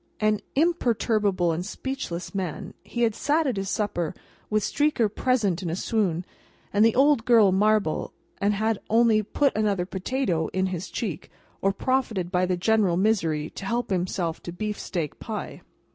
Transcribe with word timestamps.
An 0.19 0.39
imperturbable 0.55 1.51
and 1.51 1.63
speechless 1.63 2.33
man, 2.33 2.73
he 2.83 3.03
had 3.03 3.13
sat 3.13 3.45
at 3.45 3.55
his 3.55 3.69
supper, 3.69 4.15
with 4.49 4.63
Streaker 4.63 5.07
present 5.13 5.61
in 5.61 5.69
a 5.69 5.75
swoon, 5.75 6.25
and 6.73 6.83
the 6.83 6.95
Odd 6.95 7.23
Girl 7.23 7.51
marble, 7.51 8.11
and 8.39 8.55
had 8.55 8.79
only 8.89 9.21
put 9.21 9.55
another 9.55 9.85
potato 9.85 10.47
in 10.53 10.65
his 10.73 10.89
cheek, 10.89 11.29
or 11.61 11.71
profited 11.71 12.31
by 12.31 12.47
the 12.47 12.57
general 12.57 12.97
misery 12.97 13.51
to 13.51 13.63
help 13.63 13.91
himself 13.91 14.41
to 14.41 14.51
beefsteak 14.51 15.19
pie. 15.19 15.61